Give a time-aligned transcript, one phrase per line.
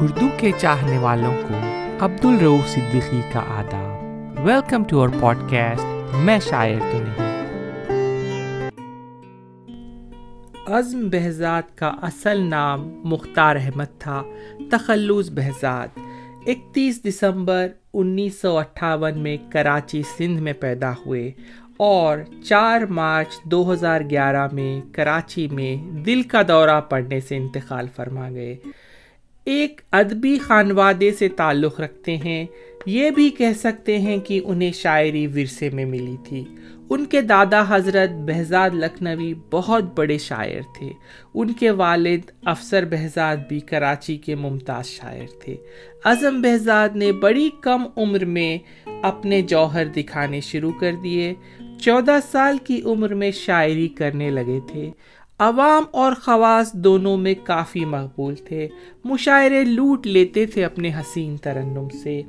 [0.00, 1.54] اردو کے چاہنے والوں کو
[2.04, 4.04] عبد الروف صدیقی کا آداب۔
[4.46, 7.42] Welcome to our podcast میں شاعر تو نہیں۔
[10.66, 14.22] عزم بہزاد کا اصل نام مختار احمد تھا،
[14.70, 15.88] تخلص بہزاد۔
[16.46, 21.32] اکتیس دسمبر انیس سو اٹھاون میں کراچی سندھ میں پیدا ہوئے
[21.76, 27.86] اور چار مارچ دو ہزار گیارہ میں کراچی میں دل کا دورہ پڑنے سے انتقال
[27.96, 28.56] فرما گئے۔
[29.48, 32.46] ایک ادبی خانوادے سے تعلق رکھتے ہیں۔
[32.86, 36.44] یہ بھی کہہ سکتے ہیں کہ انہیں شاعری ورثے میں ملی تھی۔
[36.90, 40.90] ان کے دادا حضرت بہزاد لکھنوی بہت بڑے شاعر تھے۔
[41.34, 45.56] ان کے والد افسر بہزاد بھی کراچی کے ممتاز شاعر تھے۔
[46.04, 48.58] اعظم بہزاد نے بڑی کم عمر میں
[49.02, 51.34] اپنے جوہر دکھانے شروع کر دیے۔
[51.80, 54.90] چودہ سال کی عمر میں شاعری کرنے لگے تھے۔
[55.38, 58.68] عوام اور خواص دونوں میں کافی مقبول تھے۔
[59.04, 62.22] مشاعرے لوٹ لیتے تھے اپنے حسین ترنم سے۔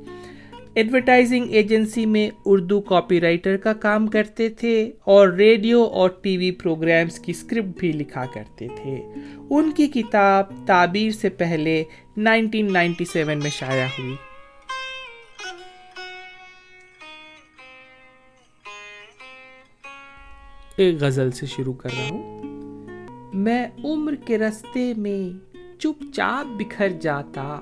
[0.74, 6.50] ایڈورٹائزنگ ایجنسی میں اردو کاپی رائٹر کا کام کرتے تھے اور ریڈیو اور ٹی وی
[6.50, 9.02] پروگرامز کی اسکرپٹ بھی لکھا کرتے تھے۔
[9.50, 11.84] ان کی کتاب تعبیر سے پہلے
[12.16, 14.14] نائنٹین نائنٹی سیون میں شائع ہوئی۔
[20.76, 22.39] ایک غزل سے شروع کر رہا ہوں۔
[23.34, 27.60] میں عمر کے رستے میں چپ چاپ بکھر جاتا،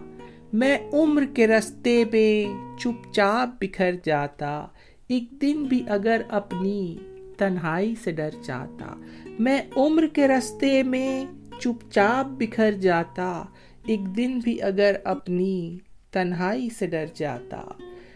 [0.52, 4.66] میں عمر کے رستے میں چپ چاپ بکھر جاتا،
[5.08, 6.96] ایک دن بھی اگر اپنی
[7.38, 8.94] تنہائی سے ڈر جاتا،
[9.38, 11.24] میں عمر کے رستے میں
[11.58, 13.44] چپ چاپ بکھر جاتا،
[13.86, 15.78] ایک دن بھی اگر اپنی
[16.10, 17.62] تنہائی سے ڈر جاتا۔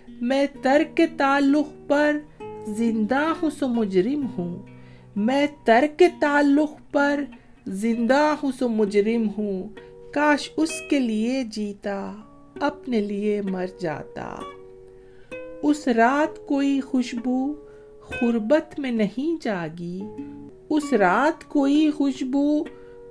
[0.09, 2.19] میں ترک تعلق پر
[2.67, 4.63] زندہ ہوں، سو مجرم ہوں۔
[5.17, 7.25] میں ترک تعلق پر
[7.67, 9.69] زندہ ہوں سو مجرم ہوں۔
[10.13, 12.13] کاش اس کے لیے جیتا،
[12.61, 14.37] اپنے لیے مر جاتا۔
[15.63, 17.55] اس رات کوئی خوشبو
[18.01, 20.01] خربت میں نہیں جاگی۔
[20.71, 22.65] اس رات کوئی خوشبو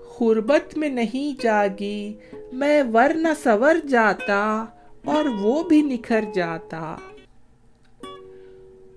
[0.09, 2.13] خربت میں نہیں جاگی۔
[2.53, 4.65] میں ورنہ سور جاتا
[5.05, 6.95] اور وہ بھی نکھر جاتا۔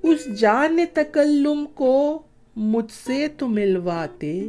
[0.03, 2.23] اس جان تکلم کو
[2.57, 4.49] مجھ سے تو ملواتے۔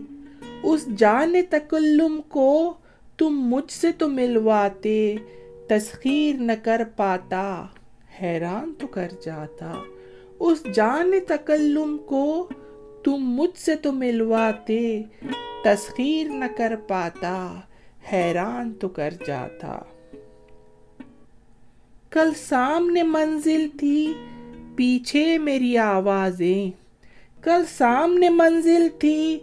[0.66, 2.74] اس جان تکلم کو
[3.18, 5.16] تم مجھ سے تو ملواتے،
[5.68, 7.66] تسخیر نہ کر پاتا،
[8.22, 9.84] حیران تو کر جاتا۔
[10.40, 12.50] اس جان تکلم کو
[13.04, 15.02] تم مجھ سے تو ملواتے،
[15.64, 17.60] تسخیر نہ کر پاتا،
[18.14, 19.80] حیران تو کر جاتا۔
[22.10, 24.14] کل سامنے منزل تھی،
[24.76, 26.72] پیچھے میری آوازیں۔
[27.44, 29.40] کل سامنے منزل تھی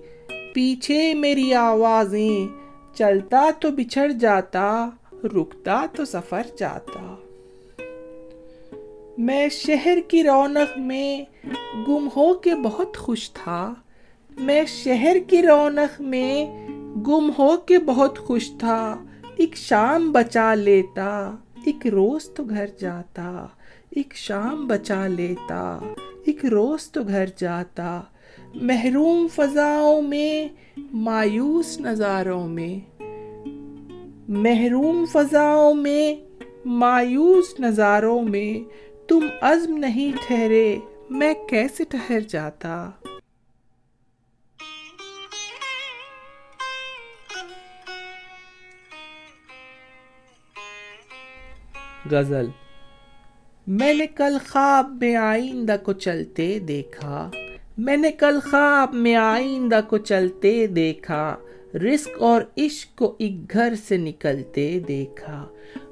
[0.52, 2.46] پیچھے میری آوازیں،
[2.94, 7.14] چلتا تو بچھڑ جاتا، رکتا تو سفر جاتا۔
[9.18, 11.24] میں شہر کی رونق میں
[11.88, 13.74] گم ہو کے بہت خوش تھا۔
[14.40, 16.68] میں شہر کی رونق میں
[17.06, 19.04] گم ہو کے بہت خوش تھا۔
[19.36, 23.46] ایک شام بچا لیتا، ایک روز تو گھر جاتا۔
[23.90, 25.78] ایک شام بچا لیتا،
[26.24, 28.02] ایک روز تو گھر جاتا۔
[28.54, 30.48] محروم فضاؤں میں،
[30.92, 33.02] مایوس نظاروں میں۔
[34.28, 36.14] محروم فضاؤں میں،
[36.64, 38.68] مایوس نظاروں میں۔
[39.08, 40.76] تم عزم نہیں ٹھہرے،
[41.10, 42.90] میں کیسے ٹھہر جاتا؟
[52.10, 52.46] غزل۔
[53.66, 57.30] میں نے کل خواب میں آئندہ کو چلتے دیکھا۔
[57.84, 61.36] میں نے کل خواب میں آئندہ کو چلتے دیکھا،
[61.74, 65.46] رزق اور عشق کو ایک گھر سے نکلتے دیکھا۔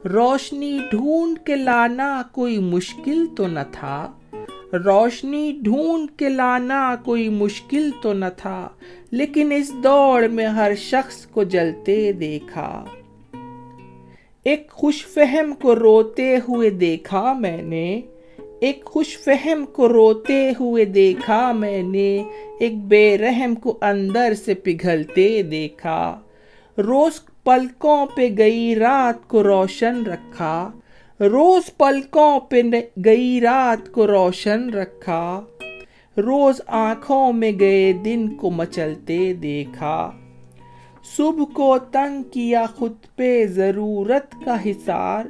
[0.04, 4.12] روشنی ڈھونڈ کے لانا کوئی مشکل تو نہ تھا۔
[4.72, 8.68] روشنی ڈھونڈ کے لانا کوئی مشکل تو نہ تھا،
[9.10, 12.84] لیکن اس دوڑ میں ہر شخص کو جلتے دیکھا۔
[14.44, 18.00] ایک خوش فہم کو روتے ہوئے دیکھا میں نے۔
[18.60, 22.24] ایک خوش فہم کو روتے ہوئے دیکھا میں نے،
[22.60, 26.20] ایک بے رحم کو اندر سے پگھلتے دیکھا۔
[26.78, 30.70] روز پلکوں پہ گئی رات کو روشن رکھا۔
[31.20, 32.62] روز پلکوں پہ
[33.04, 35.40] گئی رات کو روشن رکھا۔
[36.16, 40.10] روز آنکھوں میں گئے دن کو مچلتے دیکھا۔
[41.16, 45.24] صبح کو تنگ کیا خود پہ ضرورت کا حصار۔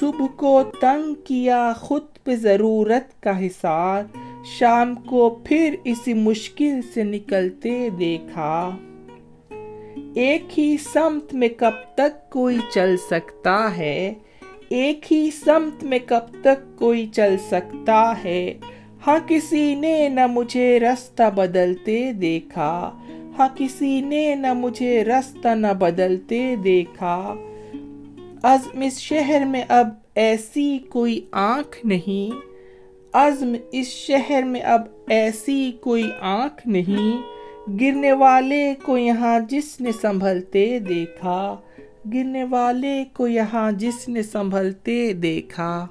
[0.00, 4.02] صبح کو تنگ کیا خود پہ ضرورت کا حصار،
[4.44, 8.76] شام کو پھر اسی مشکل سے نکلتے دیکھا۔
[10.14, 14.14] ایک ہی سمت میں کب تک کوئی چل سکتا ہے؟
[14.68, 18.54] ایک ہی سمت میں کب تک کوئی چل سکتا ہے؟
[19.06, 22.92] ہاں کسی نے نہ مجھے رستہ بدلتے دیکھا۔
[23.38, 27.34] ہاں کسی نے نہ مجھے رستہ نہ بدلتے دیکھا۔
[28.42, 32.36] عزم اس شہر میں اب ایسی کوئی آنکھ نہیں
[33.12, 37.22] عزم اس شہر میں اب ایسی کوئی آنکھ نہیں۔
[37.80, 41.56] گرنے والے کو یہاں جس نے سنبھلتے دیکھا،
[42.12, 45.86] گرنے والے کو یہاں جس نے سنبھلتے دیکھا۔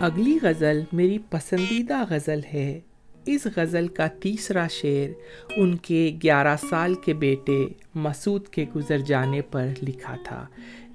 [0.00, 2.80] اگلی غزل میری پسندیدہ غزل ہے۔
[3.26, 5.08] اس غزل کا تیسرا شعر
[5.56, 10.46] ان کے گیارہ سال کے بیٹے مسعود کے گزر جانے پر لکھا تھا۔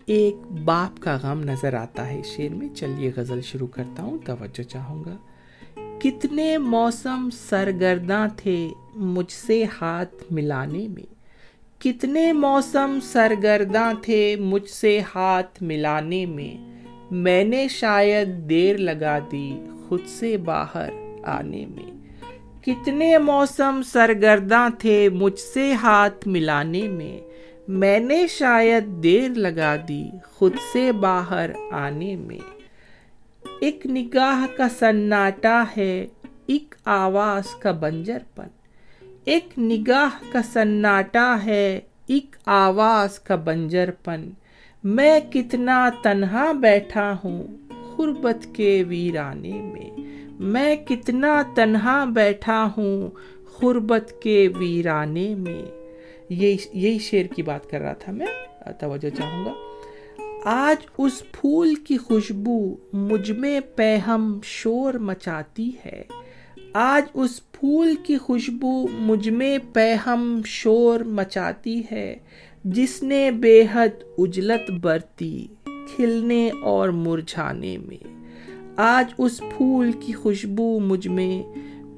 [0.06, 4.62] ایک باپ کا غم نظر آتا ہے شعر میں۔ چلیے غزل شروع کرتا ہوں، توجہ
[4.62, 5.18] چاہوں گا۔
[6.00, 11.14] کتنے موسم سرگرداں تھے مجھ سے ہاتھ ملانے میں۔
[11.82, 16.80] کتنے موسم سرگرداں تھے مجھ سے ہاتھ ملانے میں۔
[17.12, 20.90] میں نے شاید دیر لگا دی خود سے باہر
[21.24, 21.99] آنے میں۔
[22.66, 27.20] کتنے موسم سرگرداں تھے مجھ سے ہاتھ ملانے میں
[27.68, 32.40] میں نے شاید دیر لگا دی خود سے باہر آنے میں۔
[33.62, 36.08] ایک نگاہ کا سناٹا ہے،
[36.46, 38.48] ایک آواز کا بنجر پن۔
[39.26, 44.30] ایک نگاہ کا سناٹا ہے، ایک آواز کا بنجر پن۔
[44.84, 47.48] میں کتنا تنہا بیٹھا ہوں
[47.98, 50.09] غربت کے ویرانے میں۔
[50.40, 53.10] میں کتنا تنہا بیٹھا ہوں
[53.62, 55.62] غربت کے ویرانے میں۔
[56.30, 58.26] یہی شعر کی بات کر رہا تھا میں،
[58.80, 59.54] توجہ چاہوں گا۔
[60.44, 66.04] آج اس پھول کی خوشبو مجھ میں پہم شور مچاتی ہے۔
[66.74, 72.18] آج اس پھول کی خوشبو مجھ میں پہم شور مچاتی ہے۔
[72.64, 78.19] جس نے بے حد اجلت برتی کھلنے اور مرجھانے میں۔
[78.82, 81.44] آج اس پھول کی خوشبو مجھ میں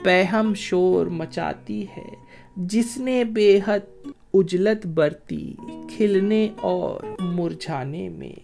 [0.04, 2.16] پہم شور مچاتی ہے،
[2.56, 5.54] جس نے بے حد اجلت برتی
[5.98, 8.40] کھلنے اور مرجھانے میں۔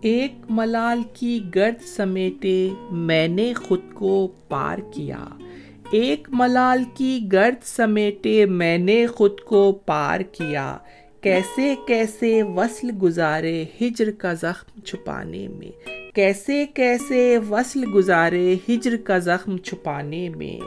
[0.00, 5.24] ایک ملال کی گرد سمیٹے میں نے خود کو پار کیا۔
[5.90, 10.78] ایک ملال کی گرد سمیٹے میں نے خود کو پار کیا۔
[11.20, 19.18] کیسے کیسے وصل گزارے ہجر کا زخم چھپانے میں؟ کیسے کیسے وصل گزارے ہجر کا
[19.18, 20.60] زخم چھپانے میں؟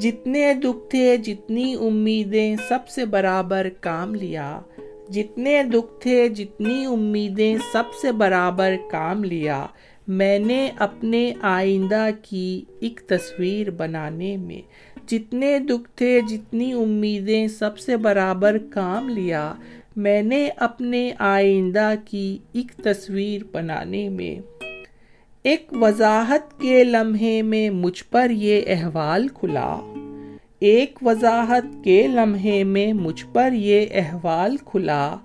[0.00, 4.60] جتنے دکھ تھے، جتنی امیدیں سب سے برابر کام لیا۔
[5.08, 9.66] جتنے دکھ تھے، جتنی امیدیں سب سے برابر کام لیا۔
[10.08, 14.62] میں نے اپنے آئندہ کی ایک تصویر بنانے میں۔
[15.06, 19.54] جتنے دکھ تھے، جتنی امیدیں سب سے برابر کام لیا۔
[19.96, 24.40] میں نے اپنے آئندہ کی ایک تصویر بنانے میں۔
[25.42, 29.78] ایک وضاحت کے لمحے میں مجھ پر یہ احوال کھلا۔
[30.60, 35.16] ایک وضاحت کے لمحے میں مجھ پر یہ احوال کھلا۔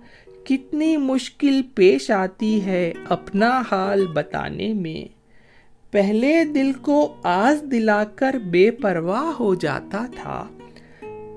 [0.43, 5.20] کتنی مشکل پیش آتی ہے اپنا حال بتانے میں۔
[5.91, 10.47] پہلے دل کو آز دلا کر بے پرواہ ہو جاتا تھا۔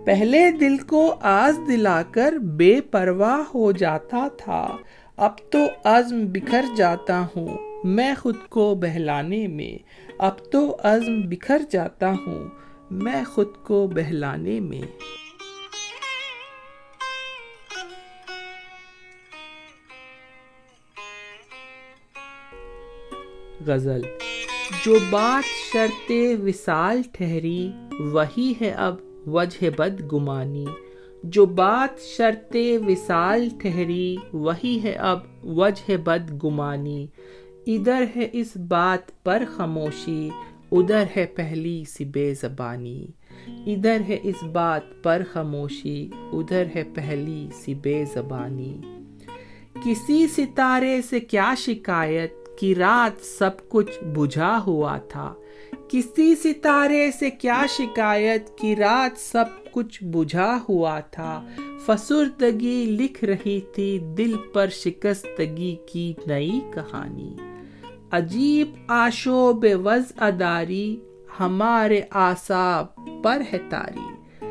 [0.06, 4.76] پہلے دل کو آز دلا کر بے پرواہ ہو جاتا تھا۔
[5.16, 9.78] اب تو عزم بکھر جاتا ہوں میں خود کو بہلانے میں۔
[10.18, 12.48] اب تو عزم بکھر جاتا ہوں
[12.90, 14.82] میں خود کو بہلانے میں۔
[23.66, 24.00] غزل
[24.84, 26.12] جو بات شرط
[26.44, 28.94] وصال ٹھہری، وہی ہے اب
[29.26, 30.64] وجہ بد گمانی
[31.22, 32.56] جو بات شرط
[32.86, 37.06] وصال ٹھہری، وہی ہے اب وجہ بد گمانی
[37.66, 40.30] ادھر ہے اس بات پر خاموشی،
[40.72, 43.06] ادھر ہے پہلی سی بے زبانی۔
[43.66, 48.80] ادھر ہے اس بات پر خاموشی، ادھر ہے پہلی سی بے زبانی۔
[49.84, 55.34] کسی ستارے سے کیا شکایت؟ کی رات سب کچھ بجھا ہوا تھا۔
[55.88, 61.46] کسی ستارے سے کیا شکایت کی رات سب کچھ بجھا ہوا تھا۔
[61.86, 67.36] فسردگی لکھ رہی تھی، دل پر شکستگی کی نئی کہانی۔
[68.10, 71.00] عجیب آشوب وز اداری،
[71.40, 72.86] ہمارے آساب
[73.24, 74.42] پر ہے تاری۔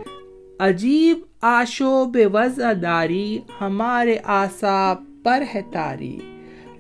[0.60, 6.18] عجیب آشوب وز اداری، ہمارے آساب پر ہے تاری۔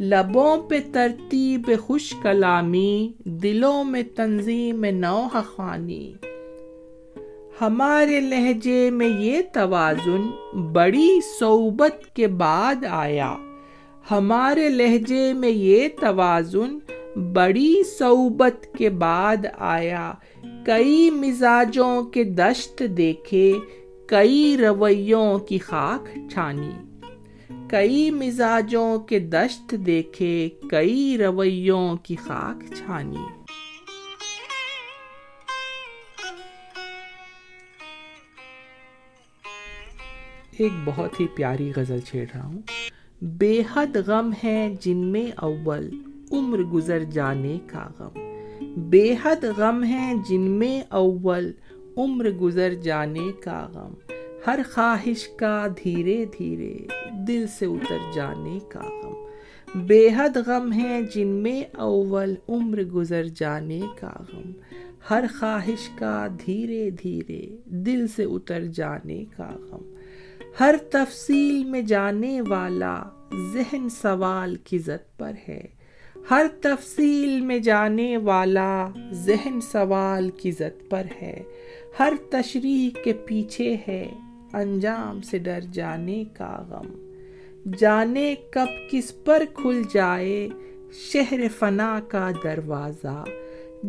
[0.04, 6.14] لبوں پہ ترتیب خوش کلامی، دلوں میں تنظیم نوح خوانی۔
[7.62, 10.22] ہمارے لہجے میں یہ توازن
[10.74, 13.36] بڑی صوبت کے بعد آیا۔
[14.12, 16.80] ہمارے لہجے میں یہ توازن
[17.34, 20.14] بڑی صوبت کے بعد آیا۔
[20.66, 23.54] کئی مزاجوں کے دشت دیکھے،
[24.06, 26.93] کئی رویوں کی خاک چھانی۔
[27.74, 33.44] کئی مزاجوں کے دشت دیکھے، کئی رویوں کی خاک چھانی۔
[40.58, 42.62] ایک بہت ہی پیاری غزل چھیڑ رہا ہوں۔
[43.22, 45.90] بے حد غم ہے جن میں اول،
[46.32, 48.20] عمر گزر جانے کا غم۔
[48.90, 51.52] بے حد غم ہے جن میں اول،
[51.98, 53.94] عمر گزر جانے کا غم۔
[54.48, 56.78] ہر خواہش کا دھیرے دھیرے
[57.28, 59.14] دل سے اتر جانے کا غم۔
[59.88, 64.52] بے حد غم ہے جن میں اول عمر گزر جانے کا غم۔
[65.10, 69.94] ہر خواہش کا دھیرے دھیرے دل سے اتر جانے کا غم۔
[70.60, 73.04] ہر تفصیل میں جانے والا
[73.54, 75.66] ذہن سوال کی زد پر ہے۔
[76.30, 81.44] ہر تفصیل میں جانے والا ذہن سوال کی زد پر ہے۔
[82.00, 84.14] ہر تشریح کے پیچھے ہے
[84.54, 87.14] انجام سے ڈر جانے کا غم۔
[87.80, 90.50] جانے کب کس پر کھل جائے،
[91.14, 93.24] شہر فنا کا دروازہ۔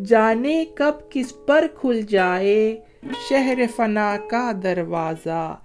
[0.05, 2.77] جانے کب کس پر کھل جائے،
[3.29, 5.55] شہر فنا کا دروازہ۔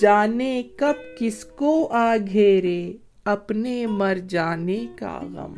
[0.00, 2.92] جانے کب کس کو آ گھیرے،
[3.24, 5.54] اپنے مر جانے کا غم۔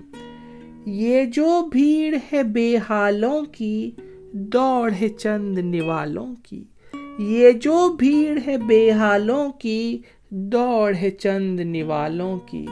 [0.86, 3.90] یہ جو بھیڑ ہے بے حالوں کی،
[4.32, 6.64] دوڑ ہے چند نوالوں کی۔
[7.18, 9.98] یہ جو بھیڑ ہے بے حالوں کی،
[10.30, 12.66] دوڑ ہے چند نوالوں کی۔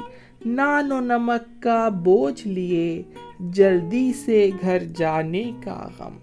[0.47, 3.03] نان و نمک کا بوجھ لیے
[3.41, 6.17] جلدی سے گھر جانے کا غم۔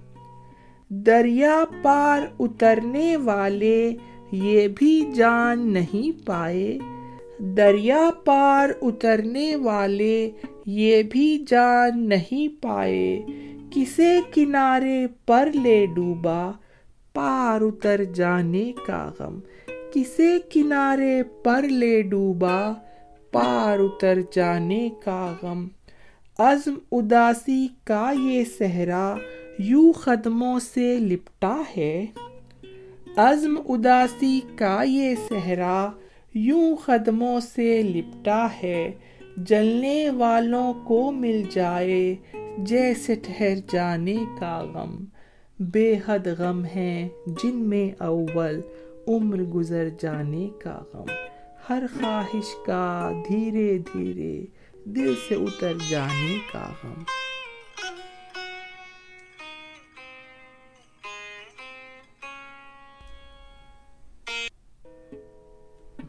[0.89, 3.93] دریا پار اترنے والے
[4.31, 6.77] یہ بھی جان نہیں پائے۔
[7.39, 10.31] دریا پار اترنے والے
[10.65, 13.21] یہ بھی جان نہیں پائے۔
[13.71, 16.51] کسے کنارے پر لے ڈوبا
[17.17, 19.39] پار اتر جانے کا غم۔
[19.93, 22.73] کسے کنارے پر لے ڈوبا
[23.31, 25.67] پار اتر جانے کا غم۔
[26.37, 29.15] عزم اداسی کا یہ صحرا
[29.59, 32.05] یوں قدموں سے لپٹا ہے۔
[33.15, 35.89] عزم اداسی کا یہ صحرا
[36.33, 38.91] یوں قدموں سے لپٹا ہے۔
[39.37, 42.15] جلنے والوں کو مل جائے
[42.57, 45.05] جیسے ٹھہر جانے کا غم۔
[45.59, 48.61] بے حد غم ہے جن میں اول
[49.07, 51.05] عمر گزر جانے کا غم۔
[51.69, 54.45] ہر خواہش کا دھیرے دھیرے
[54.85, 57.03] دل سے اتر جانے کا غم۔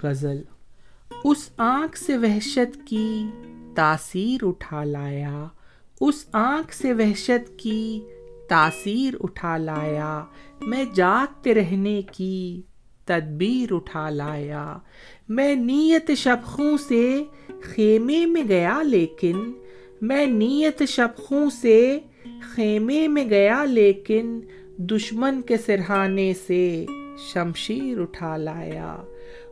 [0.02, 0.43] غزل۔
[1.25, 3.26] اس آنکھ سے وحشت کی
[3.76, 5.47] تاثیر اٹھا لایا۔
[6.00, 8.00] اس آنکھ سے وحشت کی
[8.49, 10.25] تاثیر اٹھا لایا،
[10.61, 12.62] میں جاگتے رہنے کی
[13.05, 14.78] تدبیر اٹھا لایا۔
[15.28, 17.25] میں نیت شبخوں سے
[17.62, 19.52] خیمے میں گیا، لیکن
[20.02, 21.99] میں نیت شبخوں سے
[22.55, 24.40] خیمے میں گیا، لیکن
[24.78, 26.87] دشمن کے سرہانے سے
[27.33, 28.97] شمشیر اٹھا لایا۔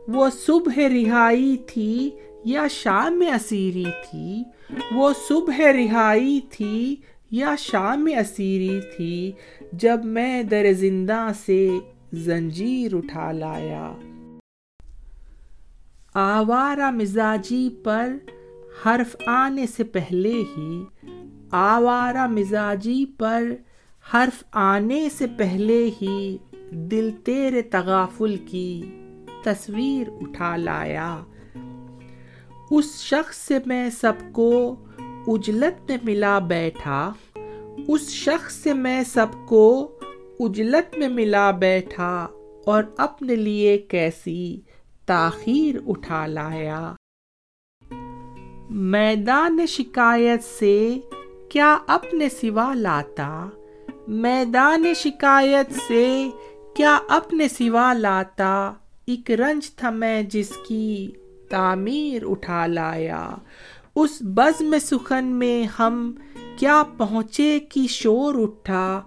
[0.07, 2.09] وہ صبح رہائی تھی
[2.45, 4.43] یا شام اسیری تھی؟
[4.91, 6.95] وہ صبح رہائی تھی
[7.31, 9.31] یا شام اسیری تھی
[9.71, 11.69] جب میں در زندہ سے
[12.13, 13.93] زنجیر اٹھا لایا۔
[16.13, 18.13] آوارہ مزاجی پر
[18.85, 20.83] حرف آنے سے پہلے ہی
[21.51, 23.43] آوارہ مزاجی پر
[24.13, 26.37] حرف آنے سے پہلے ہی
[26.71, 28.81] دل تیرے تغافل کی
[29.43, 31.23] تصویر اٹھا لایا۔
[32.71, 34.75] اس شخص سے میں سب کو
[35.27, 37.13] اجلت میں ملا بیٹھا،
[37.87, 39.91] اس شخص سے میں سب کو
[40.39, 42.27] اجلت میں ملا بیٹھا
[42.65, 44.61] اور اپنے لیے کیسی
[45.05, 46.93] تاخیر اٹھا لایا۔
[48.69, 50.99] میدان شکایت سے
[51.49, 53.49] کیا اپنے سوا لاتا؟
[54.07, 56.29] میدان شکایت سے
[56.75, 58.73] کیا اپنے سوا لاتا؟
[59.05, 61.11] ایک رنج تھا میں جس کی
[61.49, 63.29] تعمیر اٹھا لایا۔
[63.99, 66.13] اس بزم سخن میں ہم
[66.57, 69.01] کیا پہنچے کی شور اٹھا؟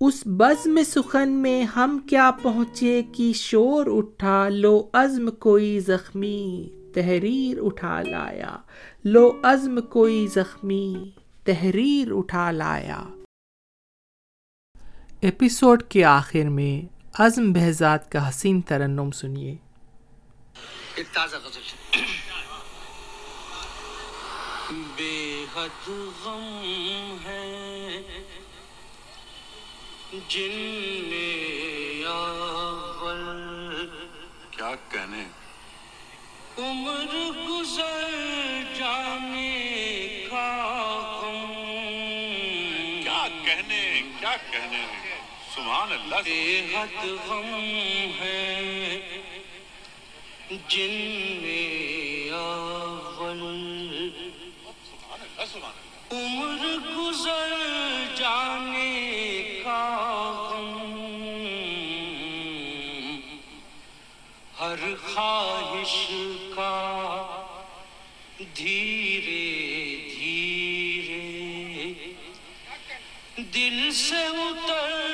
[0.00, 7.58] اس بزم سخن میں ہم کیا پہنچے کی شور اٹھا؟ لو عزم کوئی زخمی تحریر
[7.62, 8.56] اٹھا لایا۔
[9.04, 11.10] لو عزم کوئی زخمی
[11.44, 13.02] تحریر اٹھا لایا۔
[15.20, 19.56] ایپیسوڈ کے آخر میں عزم بہزاد کا حسین ترنم سنیے۔
[20.94, 22.21] ایک تازہ غزل۔
[24.96, 25.88] بے حد
[26.22, 27.88] غم ہے۔
[30.28, 30.52] جن
[31.08, 33.86] میں اول
[34.50, 35.24] کیا کہنے؟
[36.58, 37.14] عمر
[37.48, 38.10] گزر
[38.78, 40.56] جانے کا
[41.22, 41.52] غم۔
[43.02, 44.86] کیا کہنے؟ کیا کہنے؟
[45.54, 47.54] سبحان اللہ۔ بے حد غم
[48.20, 48.98] ہے۔
[50.68, 50.92] جن
[51.42, 51.61] میں
[57.22, 59.82] گزر جانے کا
[60.50, 60.80] غم۔
[64.60, 65.94] ہر خواہش
[66.56, 66.72] کا
[68.56, 69.44] دھیرے
[70.10, 71.22] دھیرے
[73.54, 75.11] دل سے اتر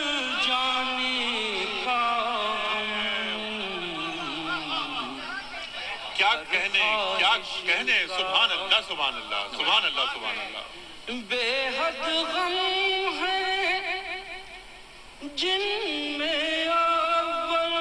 [8.79, 13.43] اللہ سبحان اللہ سبحان اللہ سبحان اللہ۔ بے حد غم ہے
[15.37, 15.63] جن
[16.19, 17.75] میں اول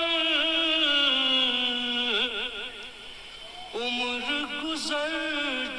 [3.75, 4.32] عمر
[4.63, 5.13] گزر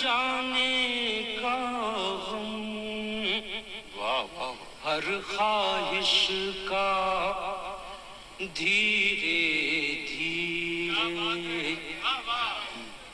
[0.00, 1.56] جانے کا
[2.28, 2.54] غم۔
[4.84, 5.04] ہر
[5.36, 6.30] خواہش
[6.68, 6.90] کا
[8.56, 9.77] دھیرے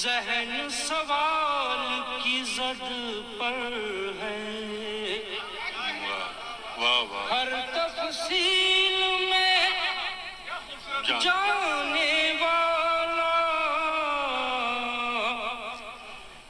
[0.03, 2.83] ذہن سوال کی زد
[3.38, 3.73] پر
[4.23, 5.19] ہے۔
[7.31, 9.71] ہر تفصیل میں
[11.09, 13.35] جان۔ جانے والا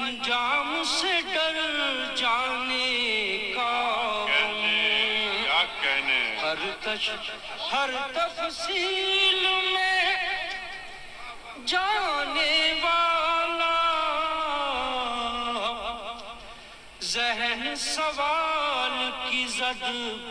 [0.00, 1.56] انجام سے ڈر
[2.16, 3.70] جانے کا
[6.42, 7.10] ہر تش
[7.72, 10.14] ہر تفصیل میں
[11.66, 13.76] جانے والا
[17.02, 19.82] ذہن سوال کی زد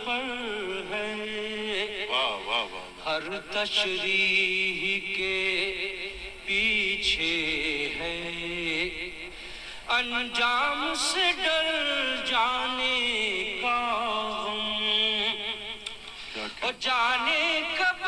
[0.04, 2.06] پر ہے۔
[3.06, 5.38] ہر تشریح کے
[6.44, 7.34] پیچھے
[8.00, 8.41] ہے۔
[9.92, 13.94] انجام سے ڈر جانے کا
[14.46, 14.78] غم۔
[16.34, 18.06] کیا او جانے کب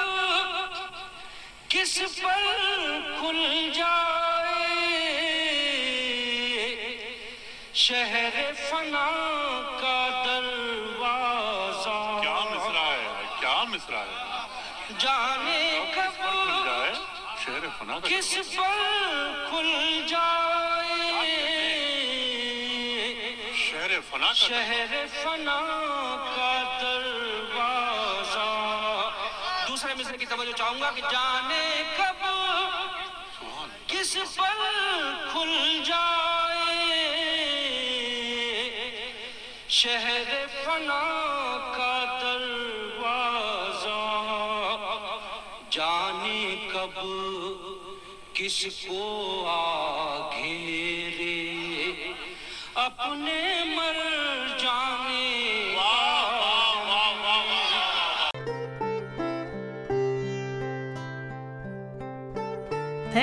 [1.68, 2.42] کس پر
[3.20, 4.94] کھل جائے۔
[7.74, 9.10] شہر فنا
[9.80, 14.38] کا دروازہ۔ کیا مصرا ہے کیا مصرا ہے؟
[14.98, 16.22] جانے کب
[17.44, 20.53] شہر فنا کس۔ پر کھل جائے۔
[24.36, 25.60] شہر فنا
[26.36, 28.48] کا دروازہ۔
[29.68, 32.24] دوسرے مصرے کی توجہ چاہوں گا کہ جانے کب،
[33.86, 34.58] کس پر
[35.32, 36.96] کھل جائے
[39.78, 40.28] شہر
[40.64, 41.04] فنا
[41.76, 44.00] کا دروازہ،
[45.70, 46.40] جانے
[46.72, 46.98] کب،
[48.32, 49.02] کس کو
[49.48, 49.50] آ